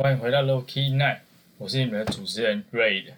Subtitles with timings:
[0.00, 1.18] 欢迎回到 Low Key Night，
[1.56, 3.14] 我是你们的主持人 Raid。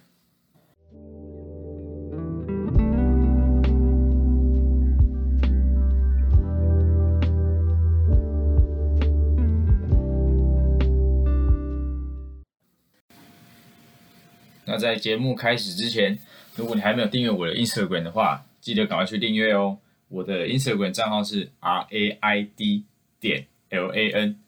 [14.65, 16.17] 那在节目开始之前，
[16.55, 19.77] 如果你还没有订阅我的 Instagram 的话，记得赶快去订阅哦。
[20.07, 22.85] 我的 Instagram 账号是 R A I D
[23.19, 24.39] 点 L A N，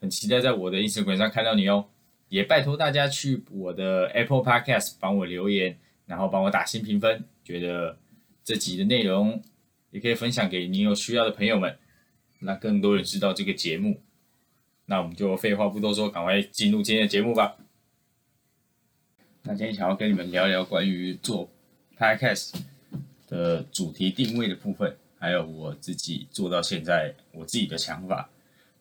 [0.00, 1.86] 很期待在我的 Instagram 上看到你哦。
[2.28, 7.24] 也拜托大家去我的 Apple Podcast 帮我留言，然后帮我打新评分。
[7.44, 7.98] 觉得
[8.44, 9.42] 这集的内容
[9.90, 11.76] 也可以分享给你有需要的朋友们，
[12.38, 14.00] 让更多人知道这个节目。
[14.86, 17.56] 那我们就废话不多说，赶快进入今天的节目吧。
[19.42, 21.50] 那今天想要跟你们聊聊关于做
[21.98, 22.54] Podcast
[23.26, 28.30] 的主题定位的部分，还有我自己做到现在我自己的想法。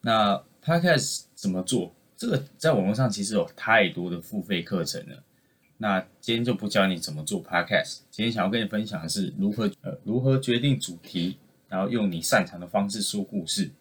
[0.01, 1.91] 那 Podcast 怎么做？
[2.15, 5.23] 这个在网络上其实有太多的付费课程了。
[5.77, 11.39] 那今天就不教你怎么做 Podcast，今天想要跟你分享的是如何呃如何决定主题，
[11.69, 13.71] 然后用你擅长的方式说故事，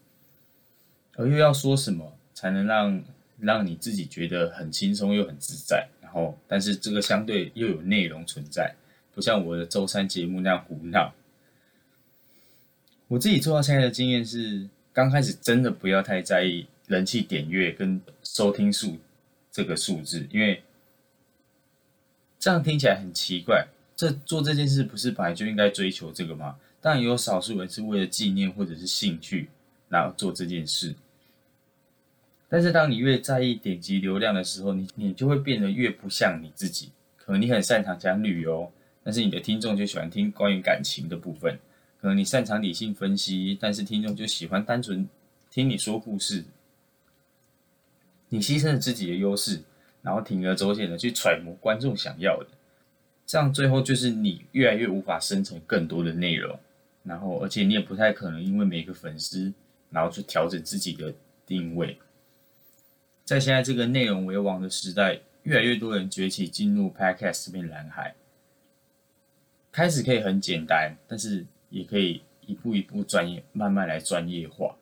[1.17, 3.05] 而又要说什么才能让
[3.39, 5.89] 让你自己觉得很轻松又很自在。
[6.01, 8.75] 然后，但是这个相对又有内容存在，
[9.15, 11.13] 不像我的周三节目那样胡闹。
[13.09, 18.99] 我自己做到现在的经验是，刚开始真的不要太在意人气点阅跟收听数
[19.53, 20.63] 这个数字，因为
[22.41, 23.69] 这样听起来很奇怪。
[23.95, 26.57] 这做这件事不是本来就应该追求这个吗？
[26.81, 29.49] 当然有少数人是为了纪念或者是兴趣，
[29.89, 30.95] 然后做这件事。
[32.49, 36.91] 但是当你越在意点击流量的时候，你你就会变得越不像你自己。
[37.17, 41.59] 可能你很擅长讲旅游，但是你的听众就喜欢听关于感情的部分。
[42.01, 45.07] 可能你擅长理性分析，但是听众就喜欢单纯
[45.51, 46.45] 听你说故事。
[48.29, 49.61] 你牺牲了自己的优势，
[50.03, 52.49] 然后铤而走险的去揣摩观众想要的，
[53.27, 56.59] 这样最后就是你越来越无法生成更多的内容。
[57.05, 59.51] 然后，而且你也不太可能因为每个粉丝，
[59.89, 61.15] 然后去调整自己的
[61.47, 61.99] 定位。
[63.25, 68.15] 在现在这个内容为王的时代，越来越多人崛起进入 Podcast 这片蓝海。
[69.73, 74.77] 开始可以很简单，但是也可以一步一步专业，慢慢来专业化。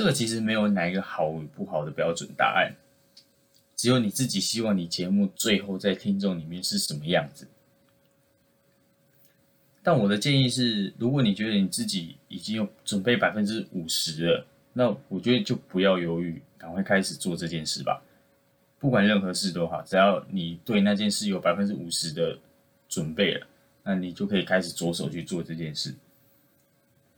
[0.00, 2.74] 这个其实没有哪一个好与不好的标准答案，
[3.76, 7.46] 只有你自己希望你节目最后在听众里面是什么样子。
[9.82, 16.40] 但我的建议是，如果你觉得你自己已经有准备百分之五十了，那我觉得就不要犹豫。
[16.56, 18.02] 赶快开始做这件事吧，
[18.78, 22.38] 不管任何事都好，只要你对那件事有百分之五十的
[22.88, 23.46] 准备了，
[23.82, 25.94] 那你就可以开始着手去做这件事。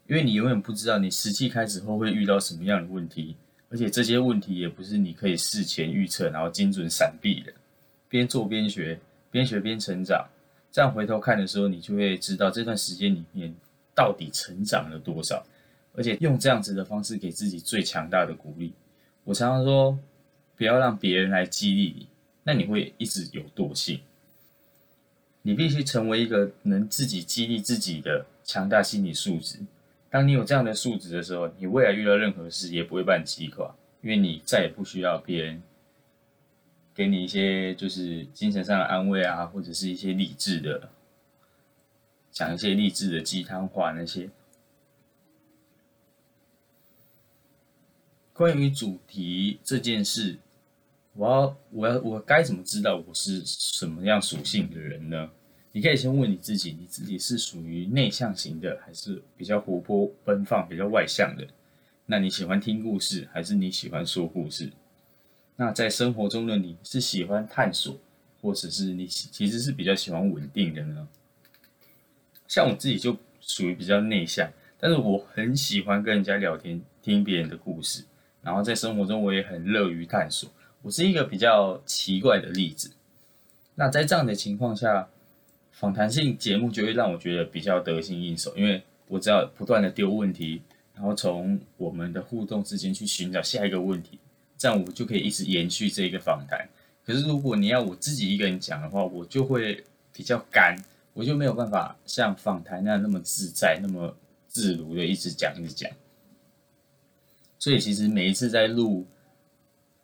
[0.07, 3.37] 因为你永远不知道你实际开始后会遇到什么样的问题，
[3.71, 7.53] 而且这些问题也不是你可以事前预测然后精准闪避的。
[8.09, 10.29] 边做边学，边学边成长，
[10.71, 13.55] 这样回头看的时候，你就会知道这段时间里面
[13.95, 15.43] 到底成长了多少，
[15.95, 18.75] 而且用这样子的方式给自己最强大的鼓励。
[19.25, 19.99] 我常常说，
[20.57, 22.09] 不要让别人来激励你，
[22.43, 24.01] 那你会一直有惰性。
[25.41, 29.61] 你必须成为一个能自己激励自己的强大心理素质。
[30.13, 35.63] 当你有这样的素质的时候，你未来遇到任何事也不会把你击垮，因为你再也不需要别人
[36.95, 40.91] 给你一些就是精神上的安慰啊，或者是一些励志的，
[42.31, 44.29] 讲一些励志的鸡汤话那些。
[48.35, 50.37] 关于主题这件事，
[51.15, 55.31] 我要我要我该怎么知道我是什么样属性的人呢？
[55.73, 61.47] 你可以先问你自己，你自己是属于内向型的，还是比较活泼奔放、比较外向的？
[62.07, 64.71] 那你喜欢听故事，还是你喜欢说故事？
[65.57, 67.97] 那在生活中的你是喜欢探索，
[68.41, 71.09] 或者是你其实是比较喜欢稳定的呢？
[72.47, 78.05] 像我自己就属于比较内向，但是我很喜欢跟人家聊天，听别人的故事。
[78.43, 80.51] 然后在生活中，我也很乐于探索。
[80.83, 82.91] 我是一个比较奇怪的例子。
[83.77, 85.09] 那在这样的情况下，
[85.73, 90.63] 访谈性节目就会让我觉得比较得心应手，因为我只要不断的丢问题，
[90.95, 94.19] 然后从我们的互动之间去寻找下一个问题，
[94.57, 96.69] 这样我就可以一直延续这个访谈。
[97.05, 99.83] 可是如果你要我自己一个人讲的话，我就会
[100.13, 100.77] 比较干，
[101.15, 104.15] 我就没有办法像访谈那样那么自在、那么
[104.47, 105.91] 自如的一直讲一直讲。
[107.59, 109.07] 所以其实每一次在录，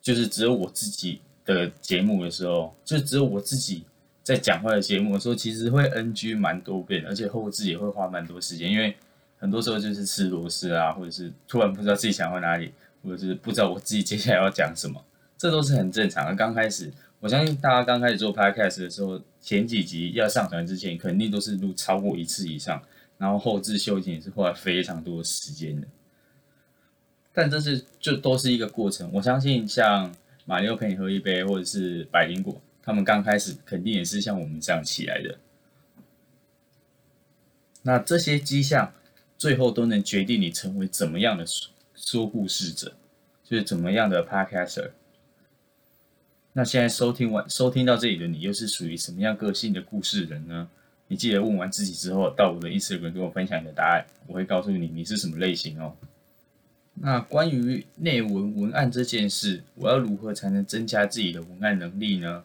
[0.00, 3.84] 就是只有我自己的节目的时候，就只有我自己
[4.28, 8.94] 在讲话的节目的时候，其实会 NG 蛮多遍，而且后置也会花蛮多时间，因为
[9.38, 12.70] 很多时候就是吃螺丝啊，或者是突然不知道自己想到哪里，
[13.02, 15.02] 或者是不知道我自己接下来要讲什么，
[15.38, 16.34] 这都是很正常的。
[16.34, 22.82] 刚开始，我相信大家刚开始做 podcast 的时候，前几集要上传之前，肯定都是录超过一次以上，
[23.16, 25.88] 然后后置修剪也是花非常多时间的。
[27.32, 29.10] 但这是就都是一个过程。
[29.10, 30.14] 我相信像
[30.44, 35.38] 马六陪你喝一杯，或者是百灵果，他们刚开始肯定也是像我们这样起来的。
[37.82, 38.94] 那这些迹象，
[39.36, 41.44] 最后都能决定你成为怎么样的
[41.94, 42.94] 说故事者，
[43.44, 44.92] 就是怎么样的 podcaster。
[46.54, 50.70] 那现在收听完收听到这里的你，又是属于什么样个性的故事人呢？
[51.08, 55.94] 你记得问完自己之后，到我的 Instagram 跟我分享你的答案，我会告诉你你是什么类型哦。
[56.94, 62.44] 那关于内文文案这件事，我要如何才能增加自己的文案能力呢？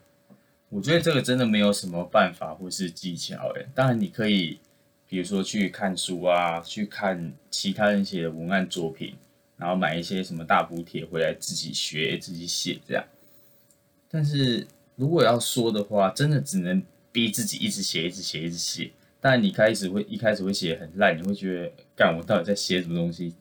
[0.74, 3.68] 我觉得这个真的没有什么办法或是技巧诶。
[3.76, 4.58] 当然你可以，
[5.08, 9.14] 比如说去看书啊，去看其他人写的文案作品，
[9.56, 13.06] 然后买一些什么大补帖回来自己学自己写这样。
[14.10, 14.66] 但是
[14.96, 16.82] 如果要说的话，真的只能
[17.12, 18.90] 逼自己一直写，一直写，一直写。
[19.22, 23.36] 但你开始会一开始会写很烂，你会觉得，干我到底在写什么东西？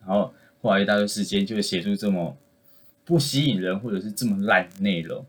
[0.00, 2.36] 然后花一大堆时间就会写出这么
[3.04, 5.26] 不吸引人，或者是这么烂内容。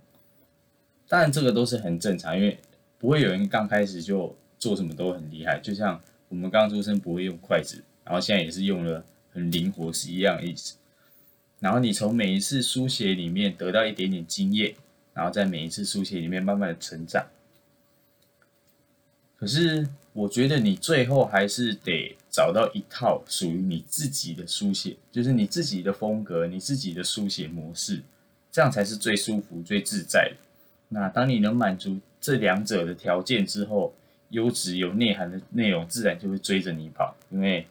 [1.07, 2.57] 当然这个都是很正常，因为
[2.97, 5.59] 不会有人刚开始就做什么都很厉害。
[5.59, 10.75] 就像我们刚出生不会用筷子，然后现在也是用了很灵活是一样意思。
[11.59, 14.75] 然后你从每一次书写里面得到一点点经验。
[15.13, 17.25] 然后在每一次书写里面慢慢的成长，
[19.35, 28.03] 可是我觉得你最后还是得找到一套属于你自己的书写，就是你自己的风格，你自己的书写模式，
[28.51, 30.46] 这样才是最舒服、最自在的。
[30.89, 33.93] 那当你能满足这两者的条件之后，
[34.29, 37.65] 优质有内涵的内容自然就会追着你跑，因为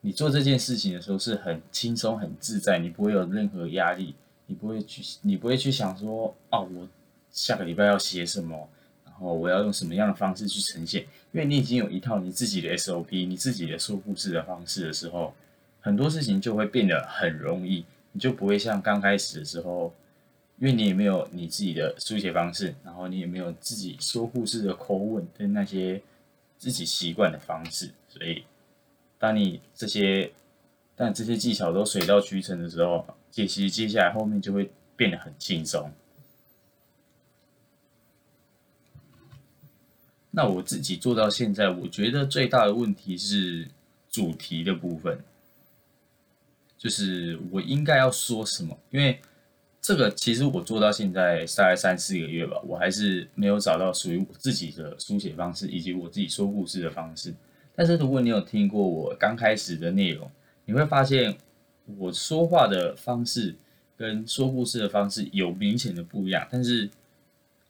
[0.00, 4.14] 你做这件事情的时候是很轻松、很自在，你不会有任何压力。
[4.50, 6.88] 你不会去，你不会去想说，哦，我
[7.30, 8.66] 下个礼拜要写什么，
[9.04, 11.02] 然后我要用什么样的方式去呈现？
[11.32, 15.34] 因为你已经有一套你自己的 SOP，你自己的说故事的方式的时候，
[15.82, 19.92] 很多事情就会变得很容易，你就不会像刚开始的时候，
[20.58, 26.02] 因为你也没有你自己的书写方式，然后你也没有自己说故事的口吻跟那些
[26.56, 28.44] 自己习惯的方式，所以
[29.18, 30.32] 当你这些，
[30.94, 33.06] 但这些技巧都水到渠成的时候。
[33.30, 35.92] 其实接下来后面就会变得很轻松。
[40.32, 43.68] 那我自己做到现在，我觉得最大的问题是
[44.10, 45.22] 主题的部分，
[46.76, 48.76] 就是我应该要说什么？
[48.90, 49.20] 因为
[49.88, 57.32] 这个其实我做到现在大概三四个月吧，我还是没有找到属于我自己的书写方式，以及我自己说故事的方式。
[57.74, 60.30] 但是如果你有听过我刚开始的内容，
[60.66, 61.34] 你会发现。
[61.96, 63.54] 我说话的方式
[63.96, 66.86] 跟说故事的方式有明显的不一样，但是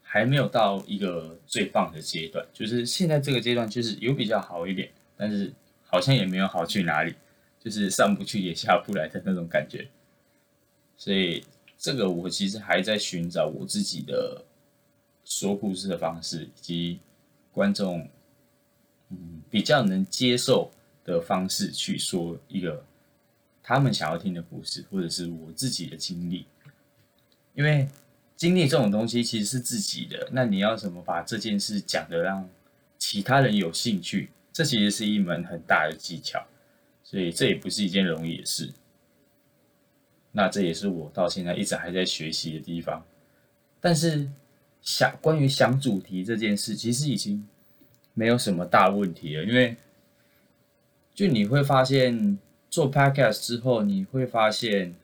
[0.02, 2.44] 还没有到一个最棒的阶段。
[2.52, 5.52] 就是现在这个阶段，就是有比较好一点，但是
[5.84, 7.14] 好像也没有好去哪里，
[7.60, 9.86] 就是上不去也下不来的那种感觉。
[10.96, 11.44] 所以
[11.78, 14.44] 这个我其实还在寻找我自己的
[15.24, 16.98] 说故事的方式，以及
[17.52, 18.08] 观众
[19.10, 20.70] 嗯比较能接受
[21.04, 22.84] 的方式去说一个。
[23.60, 26.46] 他们想要听的故事，或者是我自己的经历，
[27.52, 27.86] 因为
[28.34, 30.26] 经历这种东西其实是自己的。
[30.32, 32.48] 那你要怎么把这件事讲的让
[32.96, 34.30] 其他人有兴趣？
[34.54, 36.46] 这其实是一门很大的技巧，
[37.04, 38.72] 所以这也不是一件容易的事。
[40.38, 43.04] 那这也是我到现在一直还在学习的地方。
[43.80, 44.28] 但是
[44.80, 47.44] 想关于想主题这件事，其实已经
[48.14, 49.76] 没有什么大问题了，因为
[51.12, 52.38] 就你会发现。
[52.70, 54.94] 做 podcast 之后，你会发现，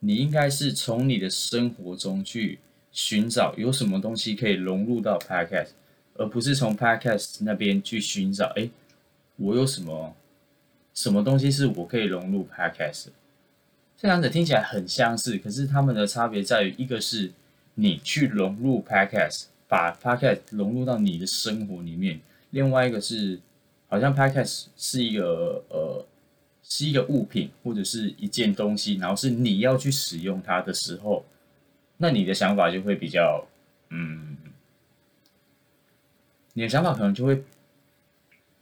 [0.00, 2.58] 你应该是从你的生活中去
[2.92, 5.70] 寻找有什么东西可以融入到 podcast，
[6.12, 8.68] 而不是从 podcast 那边去寻找，哎，
[9.36, 10.14] 我有什么
[10.92, 13.06] 什么东西是我可以融入 podcast。
[13.96, 17.32] 这两者听起来很相似，可是它们的差别在于，一个是
[17.74, 22.18] 你去融入 podcast，把 podcast 融入到你的生活里面；，
[22.50, 23.40] 另外一个是，
[23.88, 26.06] 好像 podcast 是一个呃。
[26.66, 31.22] 是一个物品或者是一件东西，然后是你要去使用它的时候，
[31.98, 33.46] 那你的想法就会比较，
[33.90, 34.34] 嗯，
[36.54, 37.44] 你的想法可能就会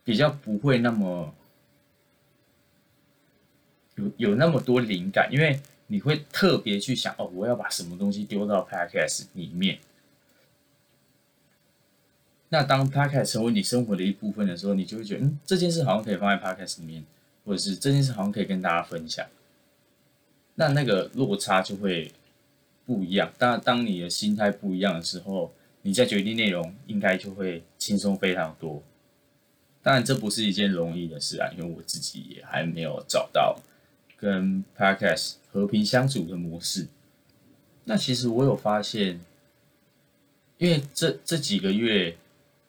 [0.03, 1.33] 比较不会那么
[3.97, 9.79] 有有那么多灵感，因为你会特别去想，哦，我要把什么东西丢到 podcast 里面。
[12.49, 17.05] 那当 podcast 成为你生活的一部分的时候，你就会觉得，嗯，这件事好像可以放在 podcast 里面。
[17.45, 19.27] 或者是这件事好像可以跟大家分享，
[20.55, 22.13] 那那个落差就会
[22.87, 23.33] 不一样。
[23.37, 28.81] 当当你的心态不一样的时候，你在决定内容应该就会轻松非常多。
[29.83, 33.59] 当然，这不是一件容易的事啊，因为我自己也还没有找到
[34.23, 36.87] 跟 Podcast 和平相处的模式。
[37.83, 39.19] 那其实我有发现，
[40.59, 42.17] 因为这这几个月，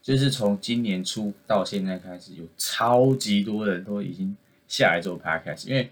[0.02, 4.36] 就是从今年初到现在开始，有超级多人都已经
[4.68, 5.92] 下来做 Podcast，因为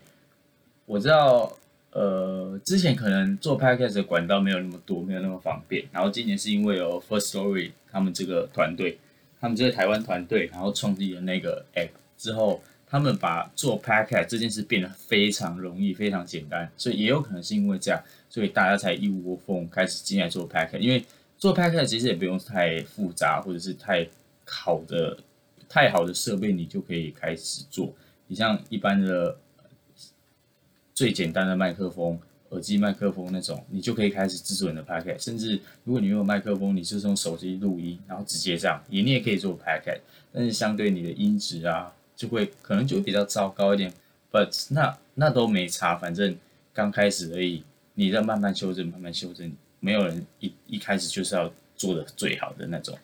[0.88, 1.56] 我知道，
[1.91, 5.86] 呃，之前可能做 Podcast 的管道没有那么多，没有那么方便。
[5.91, 8.98] 然后今年是因为有 First Story 他们这个团队。
[9.39, 20.77] 他们这个台湾团队，然后创立了那个 app 之后，他们把做 podcast 这件事变得非常容易、非常简单，所以也有可能是因为这样，所以大家才一窝蜂开始进来做 podcast。
[20.77, 21.05] 因为
[21.38, 24.05] 做 podcast 其实也不用太复杂，或者是太
[24.45, 25.17] 好的、
[25.69, 27.93] 太好的设备，你就可以开始做。
[28.27, 29.38] 你像一般的
[30.93, 32.19] 最简单的麦克风。
[32.50, 35.24] 耳机麦克风那种，你就可以开始制作你的 podcast。
[35.24, 40.01] 甚至如果你有麦克风，你是用手机录音，然后直接这样，你也可以做 podcast。
[40.33, 41.89] 但是相对你的音质啊，
[42.22, 43.92] 就会可能就会比较糟糕一点。
[44.32, 46.38] But 那那都没差，反正
[46.74, 47.63] 刚开始而已，
[47.96, 49.51] 你在慢慢修正，慢慢修正。
[49.80, 52.98] 没有人一一开始就是要做的最好的那种。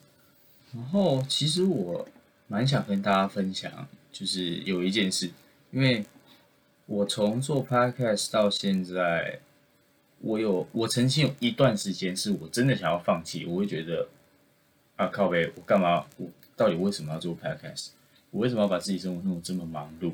[0.72, 2.06] 然后其实我
[2.46, 5.30] 蛮想跟大家分享，就是有一件事，
[5.70, 6.04] 因为。
[6.90, 9.40] 我从做 podcast 到现在，
[10.20, 14.08] 我有我曾经有一段时间是我真的想要放弃，我会觉得
[14.96, 16.06] 啊靠呗，我干嘛？
[16.16, 17.88] 我到底为什么要做 podcast？
[18.30, 20.12] 我为什么要把自己生活弄得这么忙碌？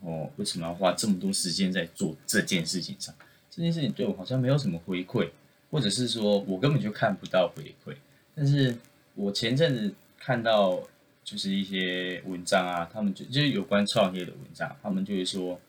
[0.00, 3.14] 然后为什么要花这么多时间在做这件事情上？
[3.50, 5.30] 这件事情对我好像没有什么回馈，
[5.70, 7.96] 或者是说我根本就看不到回馈。
[8.34, 8.76] 但是
[9.14, 10.80] 我前阵子看到
[11.24, 15.60] 就是一些文章啊，他们就就是有关创业的文章，他们就会说。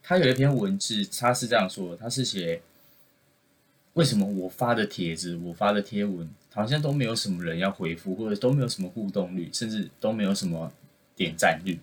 [0.00, 2.62] 他有一篇文字，他是这样说：，他是写
[3.98, 10.72] 为什么我发的帖子、我发的贴文，好像都没有什么人要回复，或者都没有什么互动率，甚至都没有什么
[11.16, 11.76] 点赞率。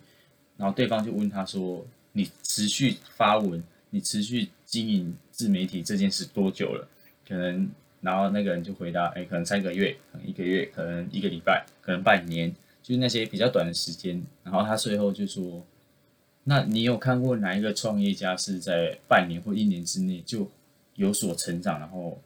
[0.55, 6.87] 然后对方就问他说：“你持续发文，你持续经营自媒体这件事多久了？”
[7.27, 7.69] 可能，
[7.99, 12.49] 然后那个人就回答：“哎，可能三个月，可能一个月，可能一个礼拜，可能半年，
[12.81, 15.61] 就是那些比较短的时间。”然后他最后就说。
[16.47, 20.47] 那你有看过哪一个创业家是在半年或一年之内就
[20.95, 22.19] 有所成长，然后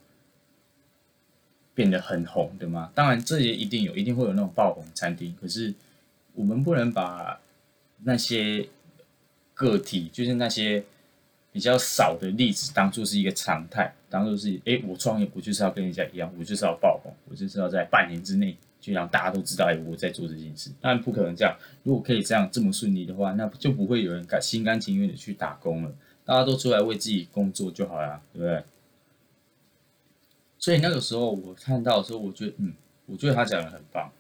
[1.73, 2.91] 变得很红的吗？
[2.95, 5.35] 当然，这些一定有，一定会有那种爆红餐厅。
[5.39, 5.73] 可是，
[6.33, 7.39] 我们不能把
[8.03, 8.67] 那些
[9.53, 10.83] 个体，就是那些
[11.51, 18.55] 比较少的例子，当做是一个常态，当做是，哎，我创业，我就是要跟人家一样，我就是要爆红，我就是要在半年之内。
[18.81, 20.71] 就让大家都知道，哎，我在做这件事。
[20.79, 21.53] 当然不可能这样。
[21.83, 25.93] 如果可以这样这么顺利的话，那就不会有人敢心甘情愿的去打工了。
[26.29, 28.63] 大家都出来为自己工作就好了，对不对？
[30.59, 32.71] 所以那个时候我看到的时候，我觉得，嗯，
[33.07, 34.11] 我觉得他讲的很棒。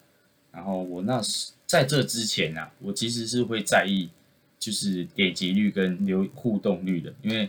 [0.51, 4.09] 然后我那时在这之前啊，我其实是会在意，
[4.57, 7.47] 就是点击率跟留互动率的，因为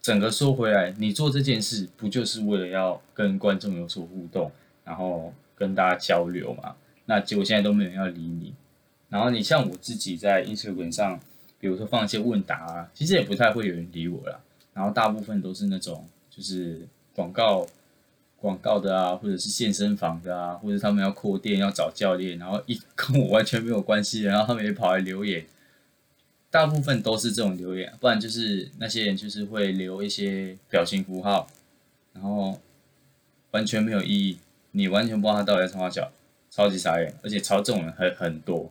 [0.00, 4.52] 整个说回来，你做这件事不就是为了要跟观众有所互动？
[4.84, 6.76] 然后跟大家交流嘛，
[7.06, 8.54] 那结果现在都没有人要理你。
[9.08, 11.18] 然后你像我自己在 Instagram 上，
[11.60, 14.40] 比如说放一些问答啊，其实也不太会有人理我啦。
[14.74, 17.66] 然后大部分都是那种就是广告
[18.40, 25.44] 广告的啊，或者是健身房的啊，或者他们要扩店要找教练，然后一跟我完全没有关系，然后他们也跑来留言。
[26.50, 31.46] 大部分都是这种留言，不然就是那些人就是会留一些表情符号，
[32.14, 32.58] 然后
[33.50, 34.38] 完全没有意义。
[34.70, 36.10] 你完全不知道他到底在冲哪脚，
[36.50, 38.70] 超级傻眼，而且超这种人很很多。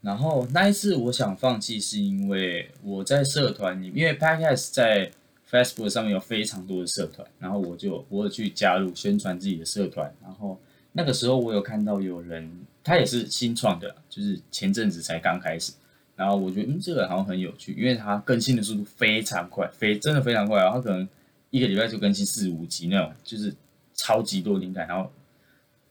[0.00, 5.10] 然后那一次我想放弃，是因为我在社团里，因为 Podcast 在
[5.50, 10.14] Facebook 上面有非常多的社团，然后我就我去加入宣传自己的社团。
[10.22, 10.58] 然后
[10.92, 12.50] 那个时候我有看到有人，
[12.82, 15.72] 他也是新创的，就是前阵子才刚开始。
[16.16, 20.58] 然后我觉得嗯，这个好像很有趣，因为他更新的速度非常快，非真的非常快。
[20.58, 21.08] 然后可能。
[21.52, 23.52] 一个礼拜就更新四五集那种，就是
[23.92, 25.10] 超级多灵感，然后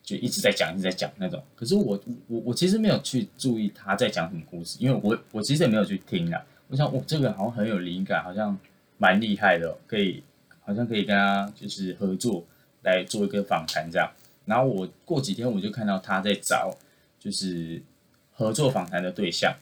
[0.09, 1.43] 就一直在讲，一直在讲那种。
[1.55, 6.43] 可是我我我其实没有去注意他在讲什么故事，因为我我其实也没有去听啊。
[6.67, 8.57] 我想，我这个好像很有灵感，好像
[8.97, 10.23] 蛮厉害的，可以
[10.61, 12.43] 好像可以跟他就是合作
[12.83, 14.11] 来做一个访谈这样。
[14.45, 16.75] 然后我过几天我就看到他在找
[17.19, 17.81] 就是
[18.31, 19.55] 合作访谈的对象，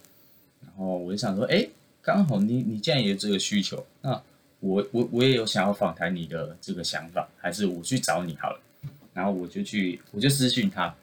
[0.61, 1.67] 然后我就想说，哎，
[2.01, 4.21] 刚好你你既然有这个需求，那。
[4.59, 8.59] 我我我也有想要访谈你的这个想法，还是我去找你好了。
[9.17, 10.95] 然后我就去，我就私讯他，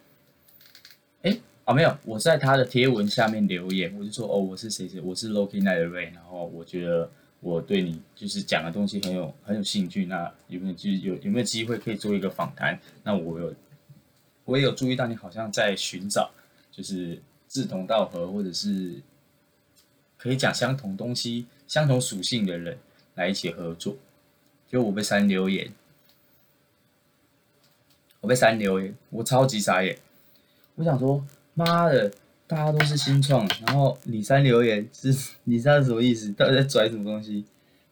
[1.22, 12.78] 哎，哦，没有，我在他的贴文下面留言，我就说哦，我是谁谁，我是 Loki Night Ray，然后我觉得我对你就是讲的东西很有很有兴趣，那有没有就有有没有机会可以做一个访谈？
[13.02, 13.52] 那我有
[14.44, 16.30] 我也有注意到你好像在寻找，
[16.70, 18.92] 就是志同道合或者是
[20.16, 22.78] 可以讲相同东西、相同属性的人
[23.16, 23.96] 来一起合作。
[24.68, 25.72] 就我被删留言，
[28.24, 29.98] 我被删留言，我超级傻眼，
[30.76, 31.22] 我想说。
[31.56, 32.10] 妈的，
[32.46, 35.14] 大家都是新创，然后你删留言是，
[35.44, 36.32] 你知道什么意思？
[36.32, 37.44] 到底在拽什么东西？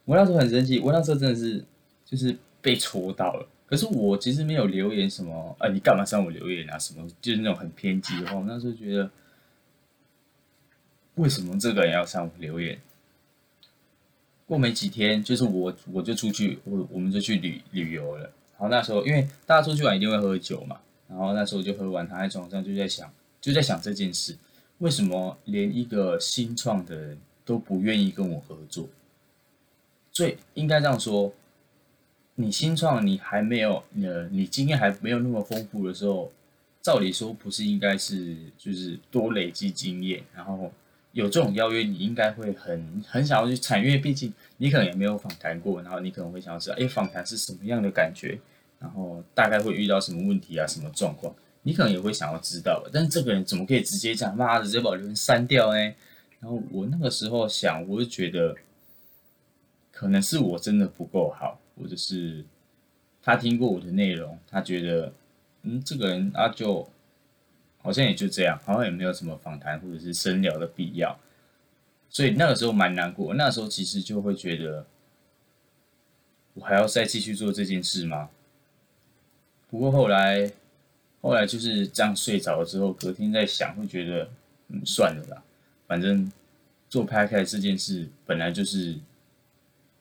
[0.07, 1.63] 我那时候很生气，我那时候真的是
[2.05, 3.47] 就是被戳到了。
[3.67, 6.79] 可是我其实没有留言什么，啊，你干嘛删我留言啊？
[6.79, 8.37] 什么就是那种很偏激的话。
[8.37, 9.09] 我那时候觉得，
[11.17, 12.81] 为什么这个人要删我留言？
[14.45, 18.29] 过没几天，就是我我就出去，我我们就去旅旅游了。
[18.63, 20.79] 然后那时候因为大家出去玩一定会喝酒嘛，
[21.09, 23.13] 然后那时候就喝完，躺在床上就在想。
[23.41, 24.39] 就在想这件事，
[24.79, 28.89] 为什么连一个新创的人都不愿意跟我合作？
[30.13, 31.33] 最应该这样说，
[32.37, 36.31] 你新创，你还没有呃，你经验还没有那么丰富的时候，
[36.81, 40.73] 照理说不是应该是就是多累积经验，然后
[41.11, 48.39] 有这种邀约，你应该会很很想要去参与，因为毕竟你可能也没有访谈过，然后你可能会想要知道，哎，访谈是什么样的感觉，
[48.83, 51.33] 然后大概会遇到什么问题啊，什么状况。
[51.63, 55.79] 你可能也会想要知道，但是这个人怎么可以直接讲妈的直接把留言删掉呢？
[56.41, 58.57] 然后我那个时候想，我就觉得
[59.93, 62.45] 可能是我真的不够好，或者是
[63.23, 65.13] 他听过我的内容，他觉得
[65.63, 66.91] 嗯这个人啊就
[67.79, 71.17] 好像也就这样，好像也没有什么访谈或者是深聊的必要，
[72.11, 73.35] 所以那个时候蛮难过。
[73.35, 74.85] 那时候其实就会觉得，
[76.55, 78.31] 我还要再继续做这件事吗？
[79.73, 80.53] 不过后来。
[81.25, 84.29] 后来就是这样睡着了之后，隔天在想，会觉得
[84.67, 85.41] 嗯算了啦，
[85.87, 86.29] 反正
[86.89, 88.97] 做拍开这件事本来就是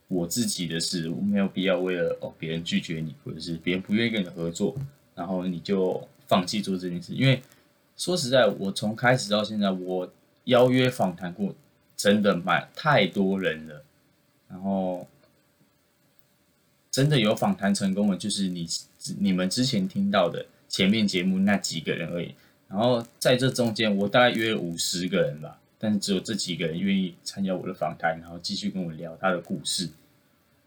[0.07, 4.75] 我自己的事，我没有必要为了哦别人拒绝你，或者是别人不愿意跟你合作，
[5.13, 7.13] 然后你就放弃做这件事。
[7.13, 7.39] 因为
[7.95, 10.11] 说实在，我从开始到现在，我
[10.45, 11.53] 邀约访谈过
[11.95, 13.83] 真的蛮太多人了，
[14.49, 15.07] 然后
[16.89, 18.67] 真的有访谈成功的，就是你
[19.19, 20.45] 你们之前听到的。
[20.73, 22.33] 前面节目那几个人而已，
[22.69, 29.89] 然后在这中间，我大概约了五十个人吧，但是只有这几个人愿意参加我的访谈，然后继续跟我聊他的故事。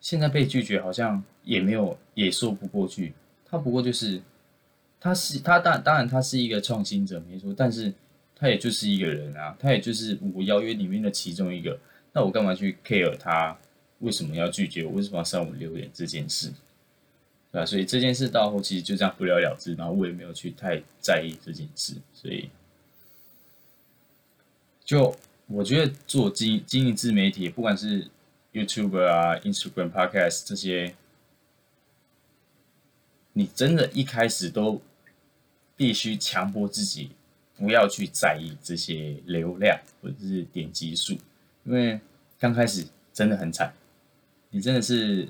[0.03, 3.15] 现在被拒绝，好像也没有也说不过去。
[3.47, 4.21] 他不过就是，
[5.01, 7.91] 他是他当当然他是一个创新者没错，但是
[8.37, 11.81] 他也就是一个人啊，他也就是我邀约里面的其中一个。
[12.13, 13.57] 那我干嘛去 care 他
[14.01, 16.53] 为什么要拒绝我，为什么要删我留言这件事？
[17.55, 17.67] 对？
[17.67, 22.51] 所以这件事到后期就这样不了了之，然后我也没有去太在意这件事，所以
[24.85, 28.09] 就我觉得做经经营自媒体，不管是
[28.53, 30.95] YouTube 啊、Instagram、Podcast 这些，
[33.33, 34.83] 你真的一开始都
[35.77, 37.11] 必须强迫自己
[37.57, 41.13] 不要去在意这些流量或者是点击数，
[41.65, 42.01] 因为
[42.39, 43.73] 刚开始真的很惨，
[44.51, 45.29] 你真的是。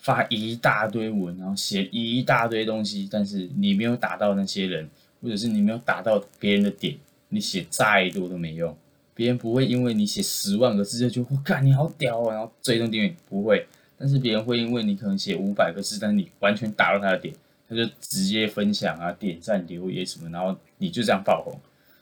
[0.00, 4.88] 发一大堆文，然后写一大堆东西，但是你没有打到那些人，
[5.20, 6.96] 或者是你没有打到别人的点，
[7.28, 8.76] 你写再多都没用。
[9.14, 13.66] 别人不会因为你写十万个字就觉得我靠你好屌啊，然后追踪订阅，不会。
[13.98, 17.34] 但是别人会因为你可能写五百个字，但是你完全打到他的点，
[17.68, 21.60] 他就直接分享啊、点赞、留言什么，然后你就这样爆红。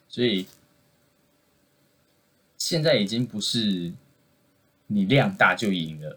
[0.08, 0.46] 所以
[2.56, 3.92] 现在已经不是
[4.86, 6.16] 你量大就赢了。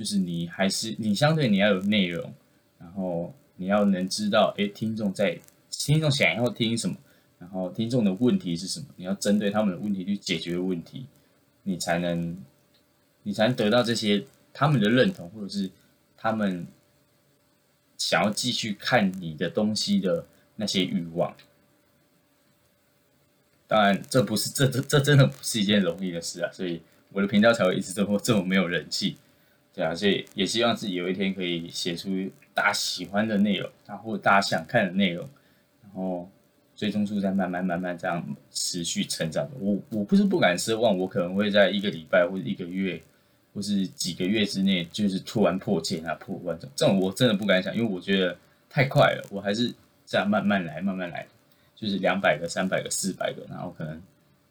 [0.00, 2.32] 就是你还是你相对你要有内容，
[2.78, 5.38] 然后你要能知道，哎，听众在
[5.70, 6.96] 听众想要听什么，
[7.38, 11.04] 然后听众的问题是什么，你要针对他们的问题去解决问题，
[11.64, 12.34] 你才能
[13.24, 15.70] 你才能得到这些他们的认同，或者是
[16.16, 16.66] 他们
[17.98, 20.24] 想要继续看你的东西的
[20.56, 21.36] 那些欲望。
[23.66, 26.80] 当然，这不是这这这真的不是一件容易的事啊，所以
[27.12, 29.18] 我的频道才会一直这么这么没有人气。
[29.80, 32.10] 对啊，所以也希望自己有一天可以写出
[32.52, 35.26] 大家喜欢的内容，然后大家想看的内容，
[35.82, 36.28] 然后
[36.76, 39.52] 最终数在慢慢慢慢这样持续成长的。
[39.58, 43.00] 我我不是不敢奢望，我可能会在一个礼拜或者一个月，
[43.54, 48.36] 或是几个月之内，就是突然破千啊破万这种，这种我真的不敢想，因为我觉得
[48.68, 49.26] 太快了。
[49.30, 49.72] 我还是
[50.04, 51.26] 这样慢慢来，慢慢来，
[51.74, 53.98] 就是两百个、三百个、四百个，然后可能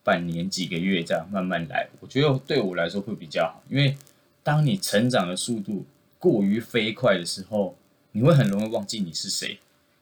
[0.03, 1.87] 半年、几个月这样慢慢来。
[1.99, 3.95] 我觉得对我来说会比较好，因为。
[4.43, 5.85] 当你成长的速度
[6.17, 7.75] 过于飞快的时候，
[8.11, 9.59] 你会很容易忘记你是谁，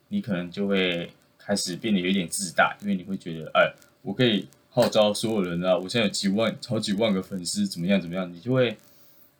[0.07, 8.77] 你可能就会开始变得有点自大，因为你会觉得，哎，我可以号召所有人啊，我现在有几万、好几万个粉丝，怎么样怎么样，你就会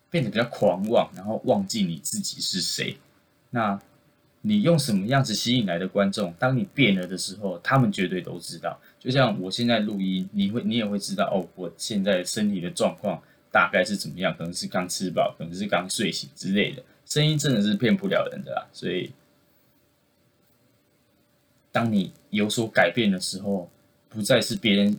[0.10, 2.98] 变得比较狂妄，然后忘记你自己是谁。
[3.52, 3.80] 那
[4.42, 6.34] 你用什么样子吸引来的观众？
[6.38, 8.80] 当你变了的时候，他们绝对都知道。
[9.00, 13.22] 就像我现在录音，你会你也会知道哦，我现在身体的状况
[13.58, 14.32] 大概是怎么样？
[14.38, 16.84] 可能是刚吃饱，可能是刚睡醒之类的。
[17.08, 19.12] 声音真的是骗不了人的啦，所以
[21.72, 23.68] 当你有所改变的时候，
[24.10, 24.96] 不再是别人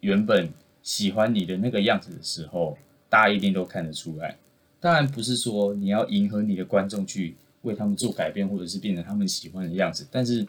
[0.00, 2.76] 原本喜欢你的那个样子的时候，
[3.08, 4.36] 大家一定都看得出来。
[4.80, 10.44] 当然不是说你要迎合你的观众去为他们做改变，或者是变成他们喜欢的样子，但是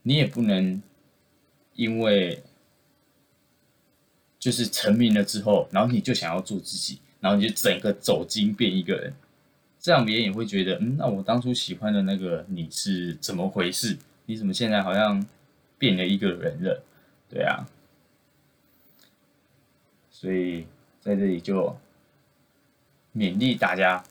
[0.00, 0.82] 你也不能。
[1.76, 2.40] 因为
[4.44, 9.10] 就是成名了之后，然后你就想要做自己，然后你就整个走精变一个人，
[9.80, 13.96] 这样别人也会觉得，嗯，那我当初喜欢的那个你是怎么回事？
[14.26, 15.26] 你怎么现在好像
[15.78, 16.82] 变了一个人了？
[17.30, 17.66] 对啊，
[20.10, 20.66] 所以
[21.00, 21.74] 在这里就
[23.16, 24.04] 勉励大家，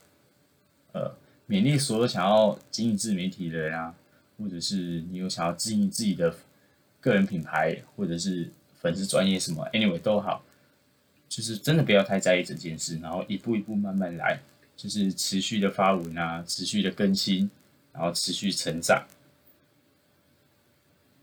[0.93, 1.15] 呃，
[1.47, 3.93] 勉励所有想要经营自媒体的人啊，
[4.39, 6.35] 或者是你有想要经营自己的。
[7.03, 8.49] 个人品牌或者是
[8.83, 10.43] 粉丝专业什么，anyway 都好，
[11.29, 14.37] 就是真的不要太在意这件事，然后一步一步慢慢来，
[14.75, 17.49] 就是持续的发文啊，持续的更新，
[17.93, 19.05] 然后持续成长。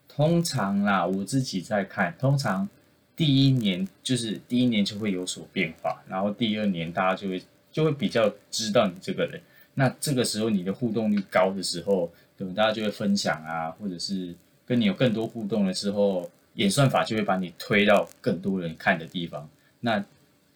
[0.09, 2.68] 通常啦，我自己在看，通常
[3.14, 9.40] 第一年就是第一年就会有所变化，然后第二年大家就会就会比较知道你这个人。
[9.75, 14.35] 那这个时候你的互动率高的时候，可能大家就会分享啊，或者是。
[14.66, 19.48] 跟你有更多互动的时候，演算法就会把你推到更多人看的地方。
[19.80, 20.04] 那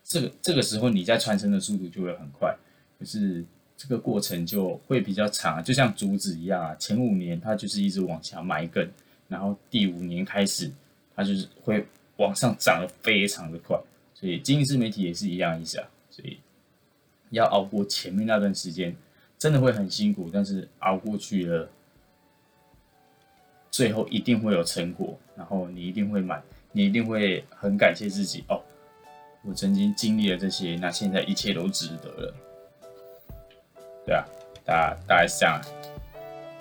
[0.03, 2.55] 这个这个时候，你在传承的速度就会很快，
[2.99, 3.45] 可是
[3.77, 6.75] 这个过程就会比较长，就像竹子一样啊。
[6.75, 8.91] 前五年它就是一直往下埋根，
[9.29, 10.71] 然后第五年开始，
[11.17, 13.79] 它就是会往上涨得非常的快。
[14.15, 15.89] 所以经营自媒体也是一样意思啊。
[16.11, 16.39] 所以
[17.31, 18.95] 要熬过前面那段时间，
[19.39, 21.69] 真的会很辛苦，但是熬过去了。
[23.75, 28.63] 最后一定会有成果，然后你一定会满，你一定会很感谢自己哦。
[29.43, 32.35] 我曾经经历了这些，那现在一切都值得了。
[34.07, 34.25] 对啊，
[34.65, 35.61] 大大概是这样。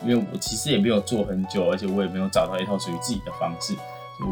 [0.02, 3.76] 因为我其实也没有做很久，而且我也没有找到一套属于自己的方式，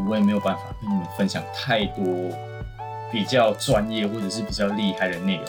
[0.08, 2.04] 我也没有办法跟你们分享太多
[3.12, 5.44] 比较专业或者是比较厉害的内容。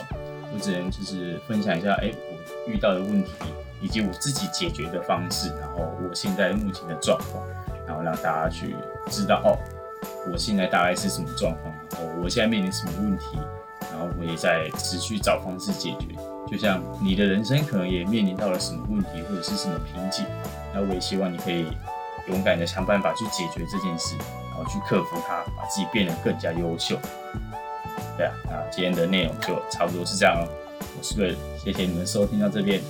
[0.53, 3.31] 我只能就是分享一下，哎，我遇到的问题。
[3.83, 7.45] 以及我自己解决的方式，然后我现在目前的状况，
[7.85, 8.73] 然后让大家去
[9.09, 9.59] 知道哦，
[10.31, 13.37] 我现在大概是什么状况，然后我现在面临什么问题，
[13.91, 16.15] 然后我也在持续找方式解决。
[16.49, 20.25] 就像你的人生可能也面临到了什么问题或者是什么瓶颈，
[20.73, 21.67] 那我也希望你可以
[22.27, 24.15] 勇敢的想办法去解决这件事，
[24.49, 26.97] 然后去克服它，把自己变得更加优秀。
[28.15, 30.47] 对啊，那今天的内容就差不多是这样哦。
[30.97, 32.81] 我是瑞，谢谢你们收听到这边。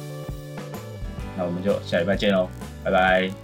[1.38, 2.48] 那我们就下礼拜见喽，
[2.84, 3.43] 拜拜。